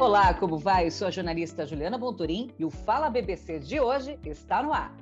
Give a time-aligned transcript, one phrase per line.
[0.00, 0.86] Olá, como vai?
[0.86, 4.96] Eu sou a jornalista Juliana Bontorim e o Fala BBC de hoje está no ar.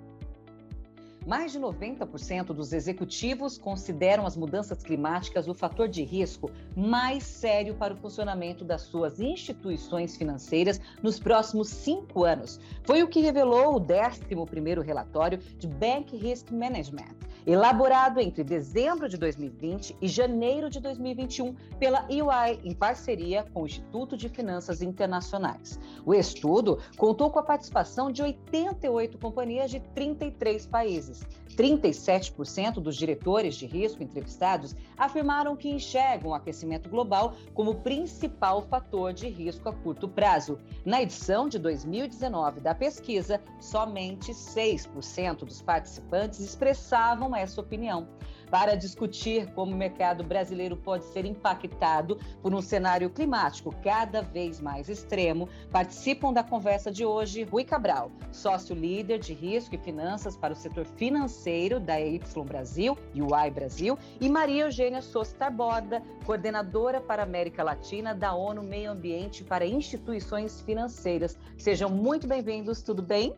[1.27, 7.75] Mais de 90% dos executivos consideram as mudanças climáticas o fator de risco mais sério
[7.75, 12.59] para o funcionamento das suas instituições financeiras nos próximos cinco anos.
[12.85, 17.15] Foi o que revelou o 11º relatório de Bank Risk Management,
[17.47, 23.67] elaborado entre dezembro de 2020 e janeiro de 2021 pela EY, em parceria com o
[23.67, 25.79] Instituto de Finanças Internacionais.
[26.05, 31.25] O estudo contou com a participação de 88 companhias de 33 países.
[31.57, 39.13] 37% dos diretores de risco entrevistados afirmaram que enxergam o aquecimento global como principal fator
[39.13, 40.59] de risco a curto prazo.
[40.85, 48.07] Na edição de 2019 da pesquisa, somente 6% dos participantes expressavam essa opinião
[48.51, 54.61] para discutir como o mercado brasileiro pode ser impactado por um cenário climático cada vez
[54.61, 55.49] mais extremo.
[55.71, 60.57] Participam da conversa de hoje Rui Cabral, sócio líder de risco e finanças para o
[60.57, 67.23] setor financeiro da Y Brasil e Y Brasil, e Maria Eugênia Souza Tarborda, coordenadora para
[67.23, 71.39] a América Latina da ONU Meio Ambiente para Instituições Financeiras.
[71.59, 73.35] Sejam muito bem-vindos, tudo bem?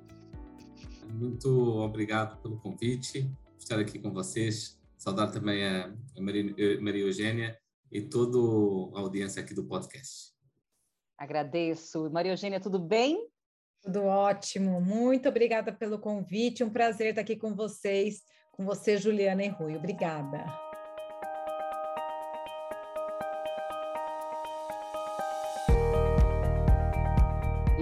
[1.11, 7.59] Muito obrigado pelo convite, estar aqui com vocês Saudar também a, Maria, Maria Eugênia
[7.91, 8.37] e toda
[8.99, 10.33] a audiência aqui do podcast.
[11.17, 12.11] Agradeço.
[12.11, 13.27] Maria Eugênia, tudo bem?
[13.81, 14.81] Tudo ótimo.
[14.81, 16.65] Muito obrigada pelo convite.
[16.65, 19.77] Um prazer estar aqui com vocês, com você, Juliana e Rui.
[19.77, 20.68] Obrigada.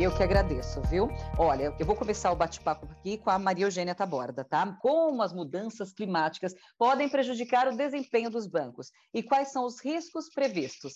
[0.07, 1.09] Eu que agradeço, viu?
[1.37, 4.79] Olha, eu vou começar o bate-papo aqui com a Maria Eugênia Taborda, tá?
[4.81, 10.29] Como as mudanças climáticas podem prejudicar o desempenho dos bancos e quais são os riscos
[10.33, 10.93] previstos?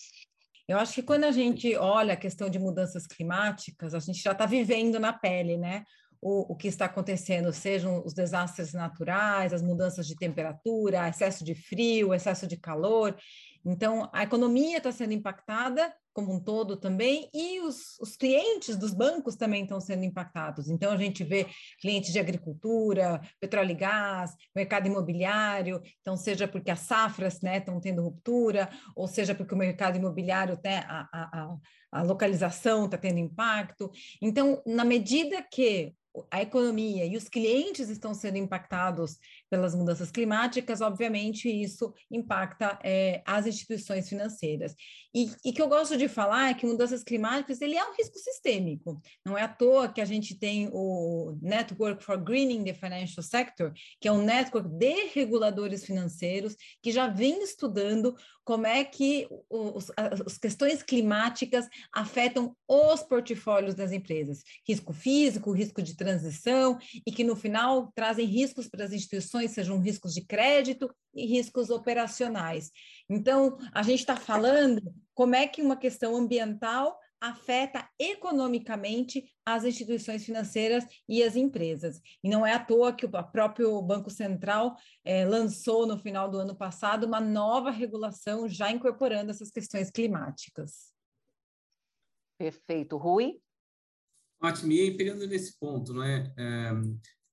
[0.69, 4.31] Eu acho que quando a gente olha a questão de mudanças climáticas, a gente já
[4.31, 5.83] está vivendo na pele, né?
[6.23, 11.57] O, o, que está acontecendo, sejam os desastres naturais, as mudanças de temperatura, excesso de
[11.57, 13.17] frio, excesso de calor.
[13.65, 18.93] Então, a economia está sendo impactada como um todo também, e os, os, clientes dos
[18.93, 20.69] bancos também estão sendo impactados.
[20.69, 21.47] Então, a gente vê
[21.81, 27.81] clientes de agricultura, petróleo e gás, mercado imobiliário, então, seja porque as safras né, estão
[27.81, 31.57] tendo ruptura, ou seja porque o mercado imobiliário, né, a, a,
[31.93, 33.91] a localização está tendo impacto.
[34.21, 35.95] Então, na medida que
[36.31, 39.17] a economia e os clientes estão sendo impactados
[39.51, 44.75] pelas mudanças climáticas, obviamente isso impacta é, as instituições financeiras.
[45.13, 48.17] E, e que eu gosto de falar é que mudanças climáticas ele é um risco
[48.19, 49.03] sistêmico.
[49.27, 53.73] Não é à toa que a gente tem o Network for Greening the Financial Sector,
[54.01, 58.15] que é um network de reguladores financeiros que já vem estudando
[58.51, 65.81] como é que os, as questões climáticas afetam os portfólios das empresas, risco físico, risco
[65.81, 70.93] de transição, e que no final trazem riscos para as instituições, sejam riscos de crédito
[71.15, 72.73] e riscos operacionais.
[73.09, 74.83] Então, a gente está falando
[75.15, 82.01] como é que uma questão ambiental afeta economicamente as instituições financeiras e as empresas.
[82.23, 86.39] E não é à toa que o próprio Banco Central eh, lançou no final do
[86.39, 90.93] ano passado uma nova regulação já incorporando essas questões climáticas.
[92.39, 92.97] Perfeito.
[92.97, 93.39] Rui?
[94.43, 94.73] Ótimo.
[94.73, 96.33] E aí, pegando nesse ponto, não é?
[96.39, 96.71] é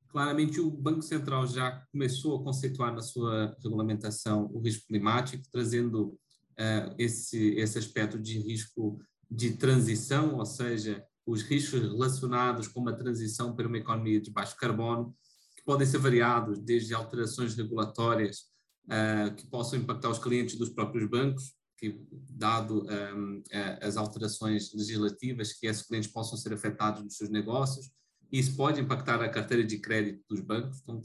[0.10, 6.08] claramente o Banco Central já começou a conceituar na sua regulamentação o risco climático, trazendo
[6.08, 9.00] uh, esse, esse aspecto de risco
[9.30, 14.56] de transição, ou seja, os riscos relacionados com uma transição para uma economia de baixo
[14.56, 15.16] carbono,
[15.56, 18.46] que podem ser variados desde alterações regulatórias
[18.86, 23.44] uh, que possam impactar os clientes dos próprios bancos, que, dado um,
[23.82, 27.92] as alterações legislativas, que esses clientes possam ser afetados nos seus negócios,
[28.32, 31.02] isso pode impactar a carteira de crédito dos bancos, então,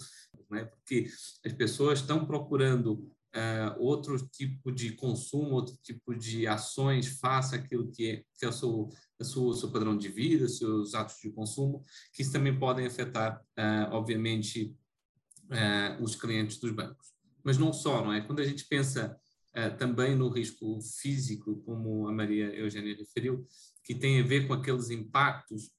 [0.51, 1.09] né, porque
[1.45, 7.91] as pessoas estão procurando uh, outro tipo de consumo, outro tipo de ações face àquilo
[7.91, 8.91] que é, que é o seu,
[9.23, 11.83] sua, seu padrão de vida, seus atos de consumo,
[12.13, 14.77] que também podem afetar, uh, obviamente,
[15.45, 17.13] uh, os clientes dos bancos.
[17.43, 18.21] Mas não só, não é?
[18.21, 19.19] Quando a gente pensa
[19.79, 23.47] também no risco físico, como a Maria Eugênia referiu,
[23.85, 25.71] que tem a ver com aqueles impactos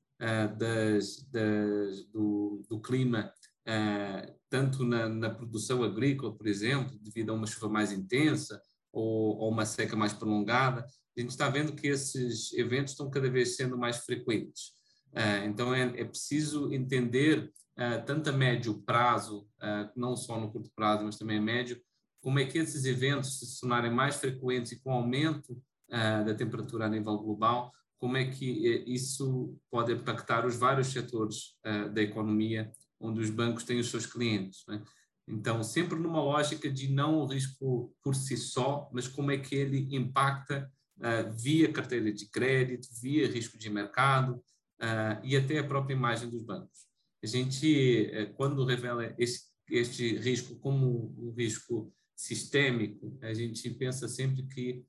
[0.59, 3.33] das, das, do, do clima
[3.67, 8.61] uh, tanto na, na, produção agrícola, por exemplo, devido a uma chuva mais intensa
[8.91, 10.85] ou, ou, uma seca mais prolongada,
[11.17, 14.73] a gente está vendo que esses eventos estão cada vez sendo mais frequentes.
[15.11, 19.47] Uh, então é, é, preciso entender, uh, tanto a médio prazo,
[19.95, 21.81] não só no curto prazo, mas também a médio,
[22.21, 26.89] como é que esses eventos se tornarem mais frequentes e com aumento da temperatura a
[26.89, 31.55] nível global, como é que eh, isso pode impactar os vários setores
[31.93, 32.71] da economia
[33.03, 34.63] onde os bancos têm os seus clientes.
[34.67, 34.81] Né?
[35.27, 39.53] Então, sempre numa lógica de não o risco por si só, mas como é que
[39.53, 45.67] ele impacta uh, via carteira de crédito, via risco de mercado uh, e até a
[45.67, 46.87] própria imagem dos bancos.
[47.21, 54.07] A gente, uh, quando revela este, este risco como um risco sistêmico, a gente pensa
[54.07, 54.85] sempre que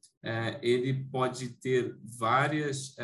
[0.63, 2.95] ele pode ter várias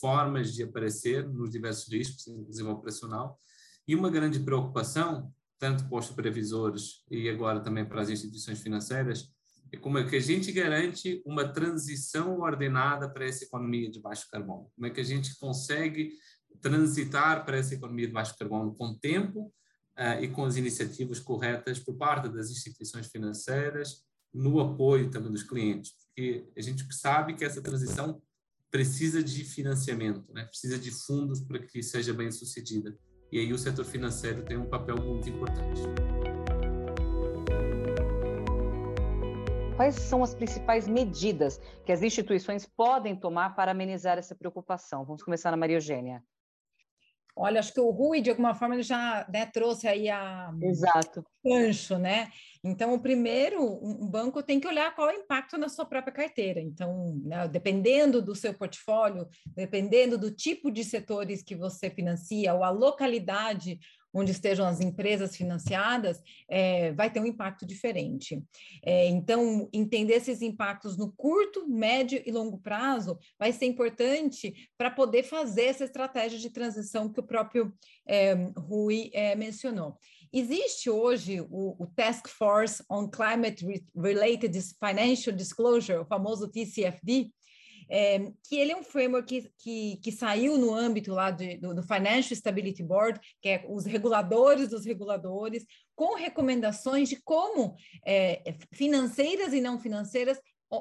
[0.00, 3.40] formas de aparecer nos diversos riscos, inclusive operacional,
[3.88, 9.28] e uma grande preocupação tanto para os supervisores e agora também para as instituições financeiras,
[9.72, 14.28] é como é que a gente garante uma transição ordenada para essa economia de baixo
[14.30, 14.70] carbono?
[14.74, 16.12] Como é que a gente consegue
[16.60, 19.52] transitar para essa economia de baixo carbono com tempo
[19.98, 25.42] uh, e com as iniciativas corretas por parte das instituições financeiras, no apoio também dos
[25.42, 25.92] clientes?
[26.06, 28.22] Porque a gente sabe que essa transição
[28.70, 30.44] precisa de financiamento, né?
[30.44, 32.96] precisa de fundos para que seja bem sucedida.
[33.30, 35.82] E aí o setor financeiro tem um papel muito importante.
[39.76, 45.04] Quais são as principais medidas que as instituições podem tomar para amenizar essa preocupação?
[45.04, 46.22] Vamos começar na Maria Eugênia.
[47.40, 51.24] Olha, acho que o Rui, de alguma forma, ele já né, trouxe aí a Exato.
[51.44, 52.30] gancho, né?
[52.64, 56.12] Então, o primeiro, um banco tem que olhar qual é o impacto na sua própria
[56.12, 56.60] carteira.
[56.60, 62.64] Então, né, dependendo do seu portfólio, dependendo do tipo de setores que você financia, ou
[62.64, 63.78] a localidade
[64.12, 68.42] onde estejam as empresas financiadas, é, vai ter um impacto diferente.
[68.84, 74.90] É, então, entender esses impactos no curto, médio e longo prazo vai ser importante para
[74.90, 77.72] poder fazer essa estratégia de transição que o próprio
[78.06, 79.98] é, Rui é, mencionou.
[80.32, 83.64] Existe hoje o, o, Task Force on Climate
[83.96, 87.30] Related Financial Disclosure, o famoso TCFD,
[87.88, 91.74] é, que ele é um framework que, que, que saiu no âmbito lá de, do,
[91.74, 95.64] do, Financial Stability Board, que é os reguladores dos reguladores,
[95.94, 97.74] com recomendações de como
[98.06, 98.42] é,
[98.72, 100.38] financeiras e não financeiras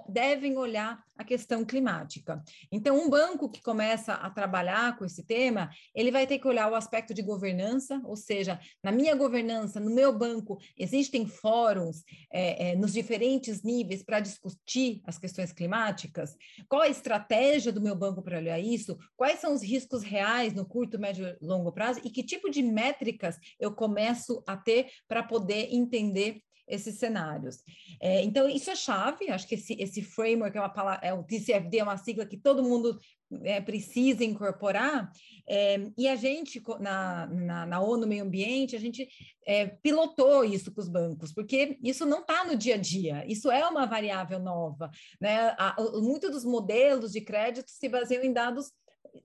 [0.10, 2.44] devem olhar a questão climática.
[2.72, 6.72] Então, um banco que começa a trabalhar com esse tema, ele vai ter que olhar
[6.72, 12.70] o aspecto de governança, ou seja, na minha governança, no meu banco, existem fóruns é,
[12.70, 16.36] é, nos diferentes níveis para discutir as questões climáticas?
[16.70, 18.98] Qual a estratégia do meu banco para olhar isso?
[19.16, 22.02] Quais são os riscos reais no curto, médio e longo prazo?
[22.04, 27.64] E que tipo de métricas eu começo a ter para poder entender esses cenários.
[28.00, 31.24] É, então, isso é chave, acho que esse, esse framework é uma palavra, é, o
[31.24, 33.00] TCFD é uma sigla que todo mundo
[33.44, 35.12] é, precisa incorporar,
[35.48, 39.08] é, e a gente, na, na, na, ONU Meio Ambiente, a gente
[39.46, 43.50] é, pilotou isso com os bancos, porque isso não está no dia a dia, isso
[43.50, 44.92] é uma variável nova.
[45.20, 45.56] Né?
[46.02, 48.72] Muitos dos modelos de crédito se baseiam em dados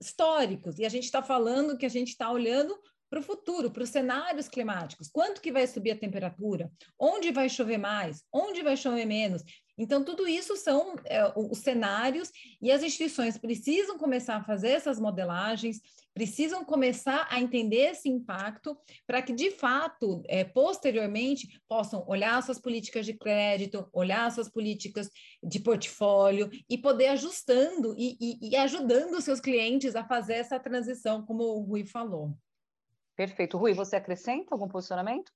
[0.01, 2.77] históricos, e a gente está falando que a gente está olhando
[3.13, 5.07] para o futuro, para os cenários climáticos.
[5.07, 6.71] Quanto que vai subir a temperatura?
[6.99, 8.23] Onde vai chover mais?
[8.33, 9.43] Onde vai chover menos?
[9.77, 14.99] Então, tudo isso são é, os cenários e as instituições precisam começar a fazer essas
[14.99, 15.79] modelagens,
[16.11, 18.75] precisam começar a entender esse impacto
[19.05, 25.07] para que, de fato, é, posteriormente, possam olhar suas políticas de crédito, olhar suas políticas
[25.43, 31.23] de portfólio e poder ajustando e, e, e ajudando seus clientes a fazer essa transição,
[31.23, 32.35] como o Rui falou.
[33.15, 33.57] Perfeito.
[33.57, 35.31] Rui, você acrescenta algum posicionamento?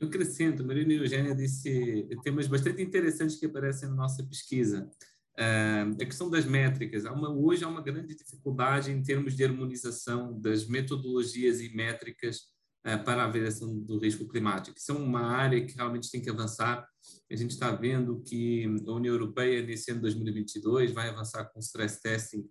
[0.00, 0.64] Eu acrescento.
[0.64, 4.90] Marina Eugênia disse temas bastante interessantes que aparecem na nossa pesquisa.
[5.38, 7.06] Uh, a questão das métricas.
[7.06, 12.38] Há uma, hoje há uma grande dificuldade em termos de harmonização das metodologias e métricas
[12.86, 14.76] uh, para a avaliação do risco climático.
[14.76, 16.86] Isso é uma área que realmente tem que avançar.
[17.30, 21.60] A gente está vendo que a União Europeia, nesse ano de 2022, vai avançar com
[21.60, 22.46] stress testing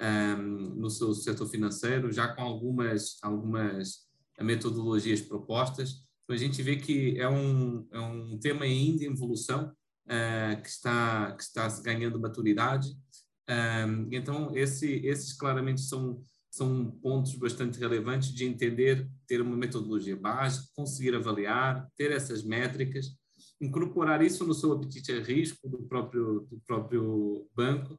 [0.00, 4.05] um, no seu setor financeiro, já com algumas, algumas
[4.40, 6.06] metodologias propostas.
[6.24, 9.72] Então, a gente vê que é um, é um tema ainda em evolução,
[10.06, 12.88] uh, que, está, que está ganhando maturidade.
[13.48, 20.16] Um, então, esse, esses claramente são, são pontos bastante relevantes de entender, ter uma metodologia
[20.16, 23.16] base, conseguir avaliar, ter essas métricas,
[23.60, 27.94] incorporar isso no seu apetite a risco do próprio, do próprio banco.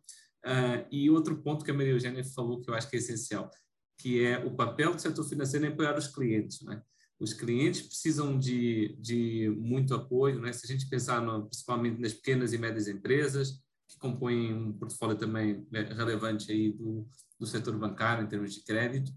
[0.46, 3.50] Uh, e outro ponto que a Maria Eugênia falou que eu acho que é essencial,
[3.98, 6.62] que é o papel do setor financeiro em apoiar os clientes.
[6.62, 6.82] Né?
[7.20, 10.54] Os clientes precisam de, de muito apoio, né?
[10.54, 15.18] se a gente pensar no, principalmente nas pequenas e médias empresas, que compõem um portfólio
[15.18, 17.08] também né, relevante aí do,
[17.40, 19.12] do setor bancário em termos de crédito,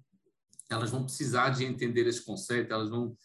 [0.71, 3.17] elas vão precisar de entender esse conceito, elas vão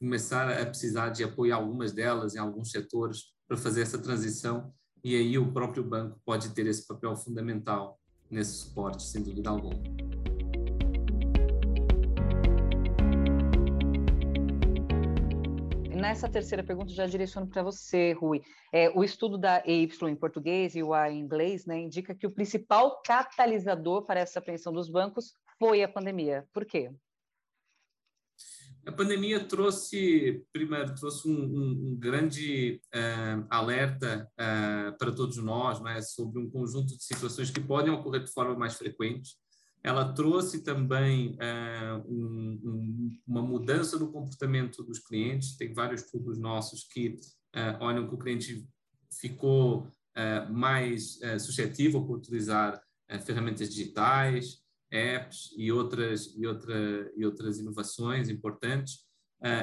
[0.00, 4.72] começar a precisar de apoio algumas delas em alguns setores para fazer essa transição
[5.04, 10.03] e aí o próprio banco pode ter esse papel fundamental nesse suporte, sem dúvida alguma.
[16.04, 18.42] Nessa terceira pergunta já direciono para você, Rui.
[18.70, 22.26] É, o estudo da EY em português e o A em inglês né, indica que
[22.26, 26.46] o principal catalisador para essa apreensão dos bancos foi a pandemia.
[26.52, 26.90] Por quê?
[28.86, 35.80] A pandemia trouxe, primeiro, trouxe um, um, um grande uh, alerta uh, para todos nós
[35.80, 39.36] né, sobre um conjunto de situações que podem ocorrer de forma mais frequente
[39.84, 45.58] ela trouxe também uh, um, um, uma mudança no comportamento dos clientes.
[45.58, 47.08] Tem vários estudos nossos que
[47.54, 48.66] uh, olham que o cliente
[49.20, 52.82] ficou uh, mais suscetível para utilizar
[53.26, 59.04] ferramentas digitais, apps e outras, e, outra, e outras inovações importantes.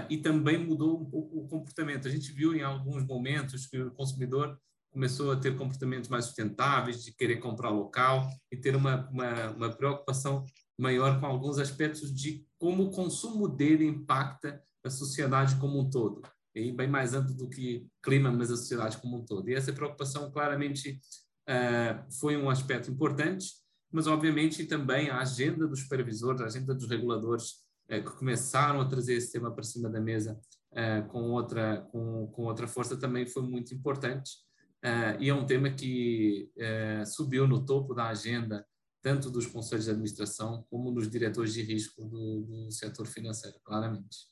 [0.08, 2.08] e também mudou um pouco o comportamento.
[2.08, 4.56] A gente viu em alguns momentos que o consumidor
[4.92, 9.70] começou a ter comportamentos mais sustentáveis, de querer comprar local e ter uma, uma, uma
[9.70, 10.46] preocupação
[10.78, 16.22] maior com alguns aspectos de como o consumo dele impacta a sociedade como um todo.
[16.54, 19.50] E bem mais amplo do que clima, mas a sociedade como um todo.
[19.50, 21.00] E essa preocupação claramente
[21.48, 23.46] uh, foi um aspecto importante,
[23.92, 27.52] mas obviamente também a agenda dos supervisores, a agenda dos reguladores
[27.90, 30.38] uh, que começaram a trazer esse tema para cima da mesa
[30.72, 34.32] uh, com, outra, com, com outra força também foi muito importante.
[34.84, 38.66] Uh, e é um tema que uh, subiu no topo da agenda
[39.02, 44.30] tanto dos conselhos de administração como dos diretores de risco do, do setor financeiro, claramente.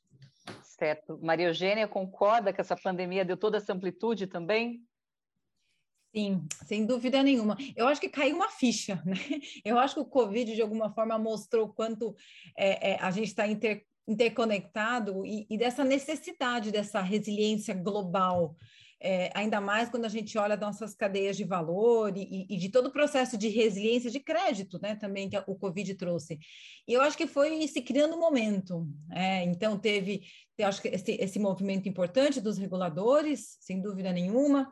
[0.63, 1.19] Certo.
[1.21, 4.81] Maria Eugênia, concorda que essa pandemia deu toda essa amplitude também?
[6.15, 7.55] Sim, sem dúvida nenhuma.
[7.75, 9.15] Eu acho que caiu uma ficha, né?
[9.63, 12.15] Eu acho que o Covid, de alguma forma, mostrou quanto
[12.57, 18.55] é, é, a gente está inter, interconectado e, e, dessa necessidade dessa resiliência global
[19.01, 22.87] é, ainda mais quando a gente olha nossas cadeias de valor e, e, de todo
[22.87, 26.37] o processo de resiliência de crédito, né, também que o Covid trouxe.
[26.87, 28.87] E eu acho que foi se criando um momento.
[29.11, 30.23] É, então, teve,
[30.57, 34.71] eu acho que esse, esse movimento importante dos reguladores, sem dúvida nenhuma.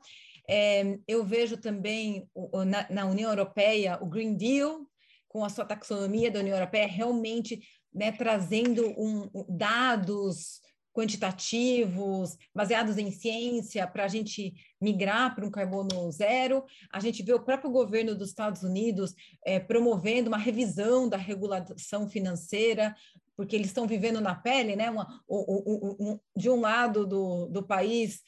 [0.49, 4.85] É, eu vejo também o, na, na União Europeia o Green Deal,
[5.27, 7.61] com a sua taxonomia da União Europeia, realmente
[7.93, 10.61] né, trazendo um, dados
[10.97, 16.63] quantitativos, baseados em ciência, para a gente migrar para um carbono zero.
[16.91, 19.13] A gente vê o próprio governo dos Estados Unidos
[19.45, 22.95] é, promovendo uma revisão da regulação financeira,
[23.35, 24.89] porque eles estão vivendo na pele, né?
[24.89, 28.23] Uma, um, de um lado do, do país,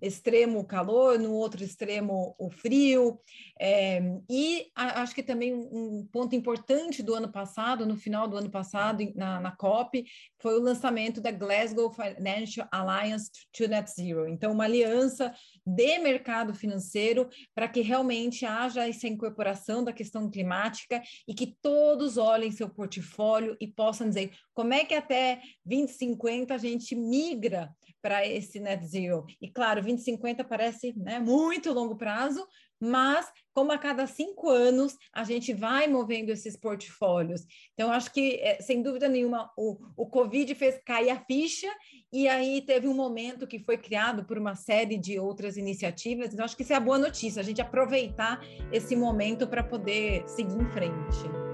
[0.00, 3.18] extremo calor, no outro extremo o frio.
[3.60, 4.00] É,
[4.30, 8.50] e a, acho que também um ponto importante do ano passado, no final do ano
[8.50, 10.04] passado, na, na COP,
[10.40, 14.28] foi o lançamento da Glasgow Financial Alliance to Net Zero.
[14.28, 15.34] Então, uma aliança
[15.66, 22.16] de mercado financeiro para que realmente haja essa incorporação da questão climática e que todos
[22.16, 28.26] olhem seu portfólio e possam dizer como é que até 2050 a gente migra para
[28.26, 29.24] esse net zero?
[29.40, 32.46] E claro, 2050 parece né, muito longo prazo,
[32.80, 37.42] mas como a cada cinco anos a gente vai movendo esses portfólios.
[37.72, 41.72] Então, acho que, é, sem dúvida nenhuma, o, o Covid fez cair a ficha
[42.12, 46.32] e aí teve um momento que foi criado por uma série de outras iniciativas.
[46.32, 48.40] Então, acho que isso é a boa notícia, a gente aproveitar
[48.72, 51.53] esse momento para poder seguir em frente.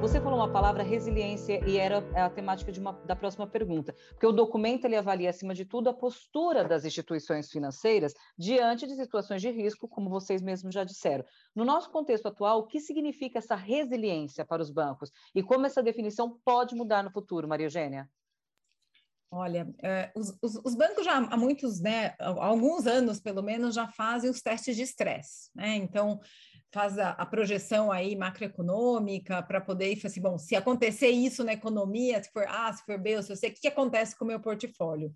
[0.00, 4.32] Você falou uma palavra resiliência e era a temática uma, da próxima pergunta, porque o
[4.32, 9.50] documento ele avalia acima de tudo a postura das instituições financeiras diante de situações de
[9.50, 11.24] risco, como vocês mesmos já disseram.
[11.54, 15.82] No nosso contexto atual, o que significa essa resiliência para os bancos e como essa
[15.82, 18.08] definição pode mudar no futuro, Maria Eugênia?
[19.30, 23.74] Olha, é, os, os, os, bancos já há muitos, né, há alguns anos pelo menos,
[23.74, 25.74] já fazem os testes de estresse, né?
[25.74, 26.20] Então,
[26.76, 31.54] faz a, a, projeção aí macroeconômica para poder ir assim, bom, se acontecer isso na
[31.54, 34.28] economia, se for A, se for B, ou se sei, o que acontece com o
[34.28, 35.10] meu portfólio?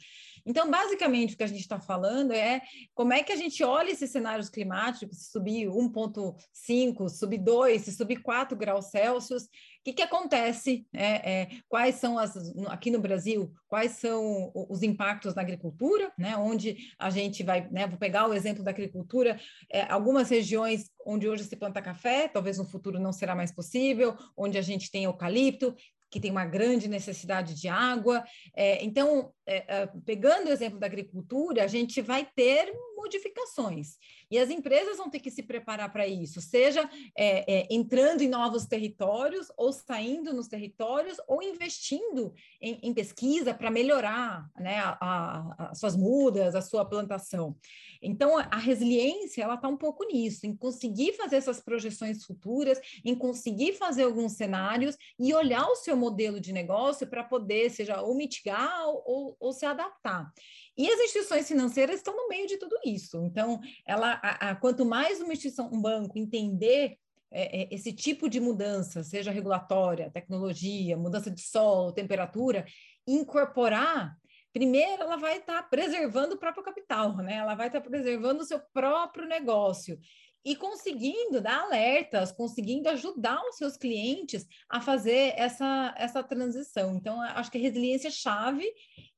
[0.46, 2.62] Então, basicamente, o que a gente está falando é
[2.94, 7.92] como é que a gente olha esses cenários climáticos, se subir 1,5, subir 2, se
[7.92, 9.46] subir 4 graus Celsius,
[9.84, 10.86] que, que acontece?
[10.92, 13.52] É, é, quais são as aqui no Brasil?
[13.66, 16.12] Quais são os impactos na agricultura?
[16.18, 16.36] Né?
[16.36, 17.86] Onde a gente vai, né?
[17.86, 19.40] Vou pegar o exemplo da agricultura.
[19.70, 24.16] É, algumas regiões onde hoje se planta café, talvez no futuro não será mais possível.
[24.36, 25.74] Onde a gente tem eucalipto,
[26.10, 28.24] que tem uma grande necessidade de água.
[28.54, 33.96] É, então, é, é, pegando o exemplo da agricultura, a gente vai ter modificações.
[34.30, 38.28] E as empresas vão ter que se preparar para isso, seja é, é, entrando em
[38.28, 45.78] novos territórios, ou saindo nos territórios, ou investindo em, em pesquisa para melhorar né, as
[45.78, 47.56] suas mudas, a sua plantação.
[48.02, 53.14] Então, a resiliência, ela está um pouco nisso, em conseguir fazer essas projeções futuras, em
[53.14, 58.14] conseguir fazer alguns cenários e olhar o seu modelo de negócio para poder, seja ou
[58.14, 60.32] mitigar ou, ou, se adaptar.
[60.80, 63.22] E as instituições financeiras estão no meio de tudo isso.
[63.22, 66.96] Então, ela, a, a, quanto mais uma instituição, um banco entender
[67.30, 72.64] é, é, esse tipo de mudança, seja regulatória, tecnologia, mudança de solo, temperatura,
[73.06, 74.16] incorporar
[74.54, 77.34] primeiro ela vai estar tá preservando o próprio capital, né?
[77.34, 79.96] Ela vai estar tá preservando o seu próprio negócio
[80.44, 86.96] e conseguindo dar alertas, conseguindo ajudar os seus clientes a fazer essa, essa transição.
[86.96, 88.66] Então, acho que a resiliência é chave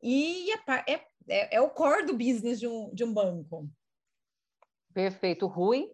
[0.03, 3.71] e é, é, é, é o core do business de um, de um banco.
[4.93, 5.47] Perfeito.
[5.47, 5.91] Rui?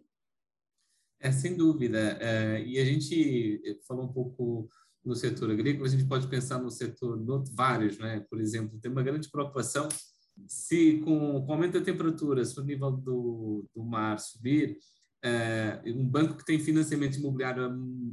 [1.19, 2.17] É, sem dúvida.
[2.21, 4.69] É, e a gente falou um pouco
[5.03, 8.25] no setor agrícola, a gente pode pensar no setor, no, vários, né?
[8.29, 9.87] Por exemplo, tem uma grande preocupação
[10.47, 14.77] se com, com o aumento da temperatura, se o nível do, do mar subir,
[15.23, 17.65] é, um banco que tem financiamento imobiliário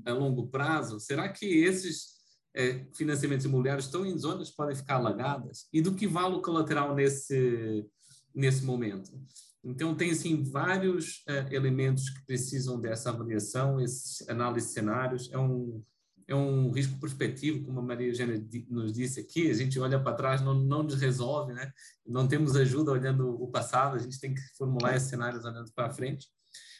[0.04, 2.15] a, a longo prazo, será que esses
[2.56, 5.68] é, financiamentos imobiliários estão em zonas que podem ficar alagadas?
[5.72, 7.84] E do que vale o colateral nesse,
[8.34, 9.12] nesse momento?
[9.62, 15.30] Então, tem, assim, vários uh, elementos que precisam dessa avaliação, esse análise de cenários.
[15.32, 15.82] É um,
[16.28, 20.16] é um risco prospectivo, como a Maria Eugênia nos disse aqui, a gente olha para
[20.16, 21.72] trás, não, não nos resolve, né?
[22.06, 25.90] não temos ajuda olhando o passado, a gente tem que formular esses cenários olhando para
[25.90, 26.26] frente.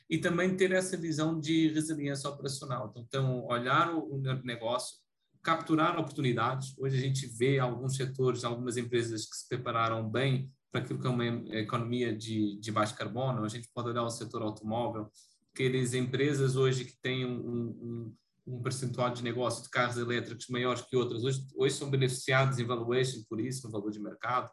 [0.08, 2.92] E também ter essa visão de resiliência operacional.
[2.96, 4.96] Então, olhar o negócio,
[5.46, 6.76] capturar oportunidades.
[6.76, 11.06] Hoje a gente vê alguns setores, algumas empresas que se prepararam bem para aquilo que
[11.06, 11.24] é uma
[11.56, 13.44] economia de, de baixo carbono.
[13.44, 15.08] A gente pode olhar o setor automóvel,
[15.54, 18.14] aquelas empresas hoje que têm um, um
[18.48, 22.64] um percentual de negócio de carros elétricos maiores que outras, hoje, hoje são beneficiados em
[22.64, 24.48] valuation por isso, no valor de mercado.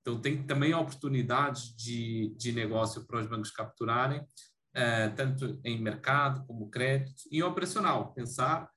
[0.00, 6.44] Então, tem também oportunidades de, de negócio para os bancos capturarem, uh, tanto em mercado
[6.48, 8.12] como crédito e operacional.
[8.12, 8.68] Pensar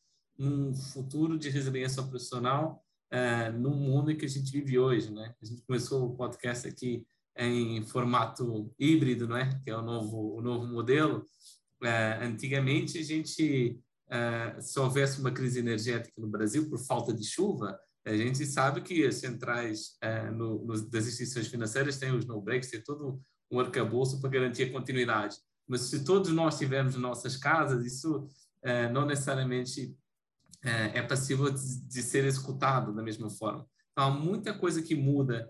[0.42, 5.12] num futuro de resiliência operacional uh, no mundo que a gente vive hoje.
[5.12, 5.36] Né?
[5.40, 7.06] A gente começou o podcast aqui
[7.38, 9.62] em formato híbrido, né?
[9.64, 11.20] que é o novo, o novo modelo.
[11.82, 17.24] Uh, antigamente, a gente uh, se houvesse uma crise energética no Brasil por falta de
[17.24, 19.96] chuva, a gente sabe que as centrais
[20.34, 24.72] no, no, das instituições financeiras têm os no-breaks, tem todo um arcabouço para garantir a
[24.72, 25.38] continuidade.
[25.68, 28.28] Mas se todos nós tivermos nossas casas, isso
[28.92, 29.96] não necessariamente
[30.64, 33.66] é passível de, de, ser executado da mesma forma.
[33.92, 35.50] Então, há muita coisa que muda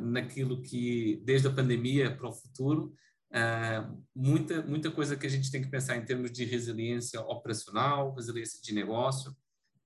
[0.00, 2.94] naquilo que, desde a pandemia para o futuro,
[3.32, 8.14] Uh, muita, muita coisa que a gente tem que pensar em termos de resiliência operacional,
[8.14, 9.30] resiliência de negócio,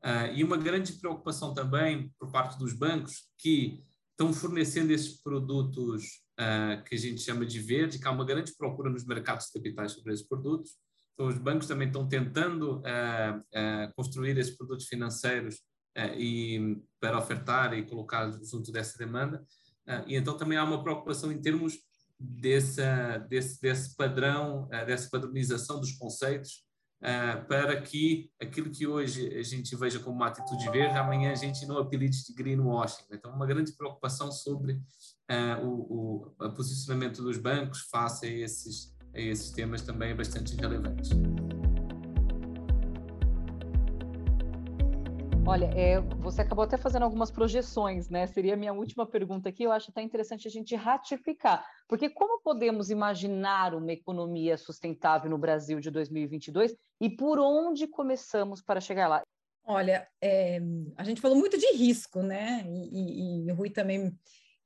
[0.04, 6.24] uh, e uma grande preocupação também por parte dos bancos que estão fornecendo esses produtos
[6.40, 9.52] uh, que a gente chama de verde, que há uma grande procura nos mercados de
[9.52, 10.72] capitais sobre esses produtos.
[11.16, 12.82] Então, os bancos também estão tentando
[13.96, 15.62] construir esses produtos financeiros
[16.14, 19.42] e para ofertar e colocar junto dessa demanda.
[20.06, 21.78] e então também há uma preocupação em termos
[22.20, 22.82] desse,
[23.60, 26.66] desse padrão, dessa padronização dos conceitos,
[27.48, 31.64] para que aquilo que hoje a gente veja como uma atitude verde, amanhã a gente
[31.64, 33.04] não apelide de greenwashing.
[33.10, 34.80] Então, uma grande preocupação sobre
[35.28, 40.54] eh, o, o posicionamento dos bancos face a esses, a esses temas também é bastante
[40.56, 41.10] relevantes.
[45.48, 48.26] Olha, é, você acabou até fazendo algumas projeções, né?
[48.26, 49.62] Seria a minha última pergunta aqui.
[49.62, 55.38] Eu acho até interessante a gente ratificar, porque como podemos imaginar uma economia sustentável no
[55.38, 59.22] Brasil de 2022 e por onde começamos para chegar lá?
[59.64, 60.60] Olha, é,
[60.96, 62.64] a gente falou muito de risco, né?
[62.66, 64.12] E, e, e o Rui também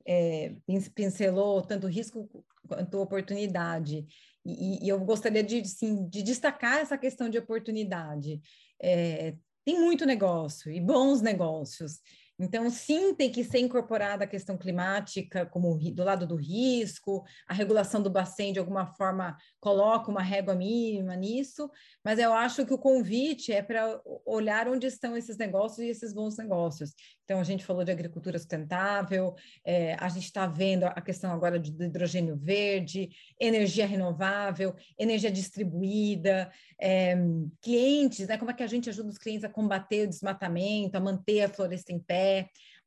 [0.06, 0.54] é,
[0.94, 2.26] pincelou tanto risco
[2.66, 4.06] quanto oportunidade.
[4.44, 8.40] E, e eu gostaria de, sim, de destacar essa questão de oportunidade.
[8.82, 12.00] É, tem muito negócio e bons negócios.
[12.40, 17.52] Então, sim, tem que ser incorporada a questão climática como do lado do risco, a
[17.52, 21.70] regulação do Bacen, de alguma forma, coloca uma régua mínima nisso,
[22.02, 26.14] mas eu acho que o convite é para olhar onde estão esses negócios e esses
[26.14, 26.94] bons negócios.
[27.24, 31.60] Então, a gente falou de agricultura sustentável, é, a gente está vendo a questão agora
[31.60, 36.50] de hidrogênio verde, energia renovável, energia distribuída,
[36.80, 37.14] é,
[37.60, 38.38] clientes, né?
[38.38, 41.48] Como é que a gente ajuda os clientes a combater o desmatamento, a manter a
[41.48, 42.29] floresta em pé,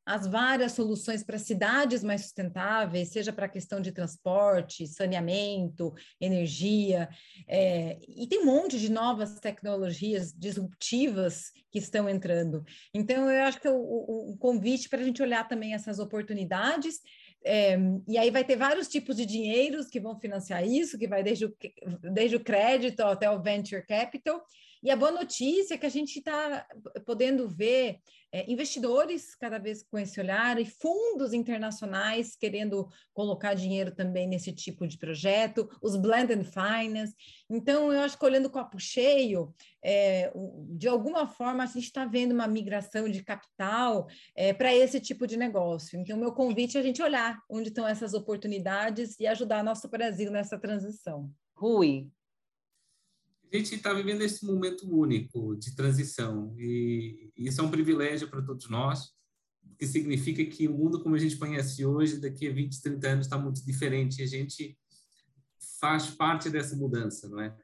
[0.05, 7.07] as várias soluções para cidades mais sustentáveis, seja para a questão de transporte, saneamento, energia,
[7.47, 12.65] é, e tem um monte de novas tecnologias disruptivas que estão entrando.
[12.93, 16.99] Então, eu acho que o, o, o convite para a gente olhar também essas oportunidades
[17.45, 17.77] é,
[18.07, 21.45] e aí vai ter vários tipos de dinheiros que vão financiar isso, que vai desde
[21.45, 21.55] o,
[22.13, 24.41] desde o crédito até o venture capital.
[24.83, 26.67] E a boa notícia é que a gente está
[27.05, 28.01] podendo ver
[28.33, 34.51] é, investidores cada vez com esse olhar e fundos internacionais querendo colocar dinheiro também nesse
[34.51, 37.15] tipo de projeto, os blended finance.
[37.49, 40.33] Então, eu acho que olhando o copo cheio, é,
[40.71, 45.25] de alguma forma a gente está vendo uma migração de capital é, para esse tipo
[45.25, 45.97] de negócio.
[45.97, 50.29] Então, meu convite é a gente olhar onde estão essas oportunidades e ajudar nosso Brasil
[50.29, 51.31] nessa transição.
[51.55, 52.11] Rui,
[53.53, 58.41] a gente está vivendo esse momento único de transição e isso é um privilégio para
[58.41, 59.11] todos nós,
[59.77, 63.25] que significa que o mundo como a gente conhece hoje, daqui a 20, 30 anos,
[63.25, 64.77] está muito diferente e a gente
[65.79, 67.55] faz parte dessa mudança, não é?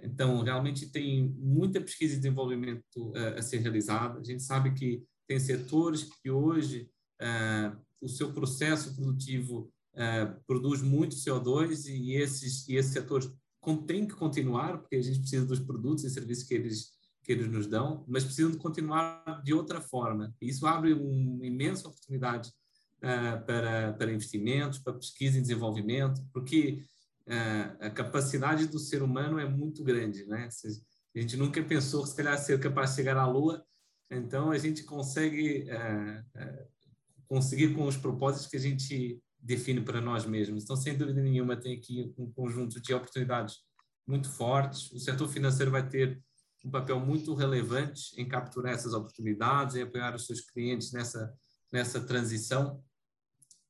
[0.00, 4.20] Então, realmente tem muita pesquisa e desenvolvimento uh, a ser realizada.
[4.20, 6.88] A gente sabe que tem setores que hoje
[7.20, 13.28] uh, o seu processo produtivo uh, produz muito CO2 e esses, e esses setores
[13.76, 17.48] tem que continuar, porque a gente precisa dos produtos e serviços que eles, que eles
[17.48, 20.34] nos dão, mas precisam de continuar de outra forma.
[20.40, 22.50] E isso abre uma imensa oportunidade
[22.98, 26.82] uh, para, para investimentos, para pesquisa e desenvolvimento, porque
[27.26, 30.48] uh, a capacidade do ser humano é muito grande, né?
[31.14, 33.64] A gente nunca pensou, se calhar, ser capaz de chegar à Lua,
[34.10, 36.77] então a gente consegue uh,
[37.28, 40.64] conseguir com os propósitos que a gente define para nós mesmos.
[40.64, 43.56] Então, sem dúvida nenhuma, tem aqui um conjunto de oportunidades
[44.06, 44.90] muito fortes.
[44.92, 46.20] O setor financeiro vai ter
[46.64, 51.32] um papel muito relevante em capturar essas oportunidades, em apoiar os seus clientes nessa,
[51.70, 52.82] nessa transição.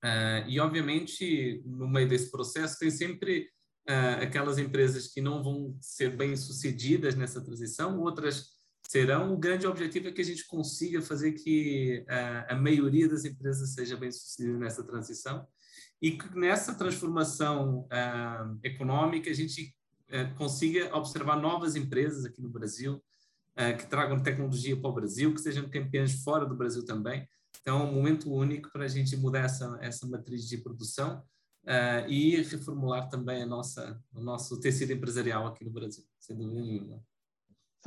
[0.03, 3.51] Uh, e, obviamente, no meio desse processo, tem sempre
[3.88, 8.58] uh, aquelas empresas que não vão ser bem sucedidas nessa transição, outras
[8.88, 9.35] serão.
[9.35, 13.74] O grande objetivo é que a gente consiga fazer que uh, a maioria das empresas
[13.74, 15.46] seja bem sucedida nessa transição
[16.01, 19.77] e que nessa transformação uh, econômica a gente
[20.09, 23.01] uh, consiga observar novas empresas aqui no Brasil
[23.77, 27.27] que tragam tecnologia para o Brasil, que sejam campeãs fora do Brasil também.
[27.61, 31.20] Então, é um momento único para a gente mudar essa, essa matriz de produção
[32.07, 37.03] e reformular também a nossa, o nosso tecido empresarial aqui no Brasil, sem dúvida nenhuma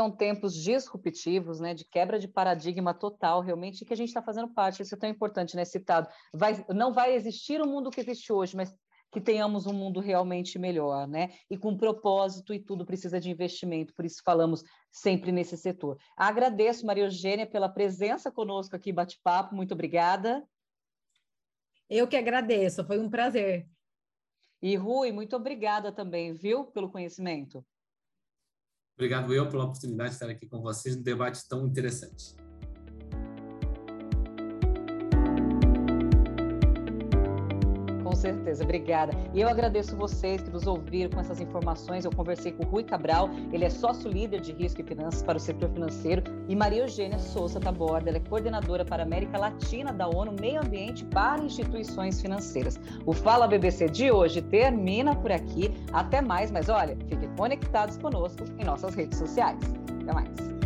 [0.01, 4.51] são tempos disruptivos, né, de quebra de paradigma total, realmente, que a gente está fazendo
[4.51, 4.81] parte.
[4.81, 6.07] Isso é tão importante, né, citado.
[6.33, 8.73] Vai, não vai existir o mundo que existe hoje, mas
[9.11, 11.33] que tenhamos um mundo realmente melhor, né?
[11.51, 15.99] E com propósito e tudo precisa de investimento, por isso falamos sempre nesse setor.
[16.17, 20.43] Agradeço, Maria Eugênia, pela presença conosco aqui, bate-papo, muito obrigada.
[21.87, 23.67] Eu que agradeço, foi um prazer.
[24.63, 27.63] E Rui, muito obrigada também, viu, pelo conhecimento.
[28.95, 32.35] Obrigado eu pela oportunidade de estar aqui com vocês num debate tão interessante.
[38.21, 39.13] Certeza, obrigada.
[39.33, 42.05] E eu agradeço vocês que nos ouviram com essas informações.
[42.05, 45.39] Eu conversei com o Rui Cabral, ele é sócio-líder de risco e finanças para o
[45.39, 50.07] setor financeiro, e Maria Eugênia Souza Taborda, ela é coordenadora para a América Latina da
[50.07, 52.79] ONU Meio Ambiente para Instituições Financeiras.
[53.05, 55.73] O Fala BBC de hoje termina por aqui.
[55.91, 59.59] Até mais, mas olha, fiquem conectados conosco em nossas redes sociais.
[60.01, 60.60] Até mais.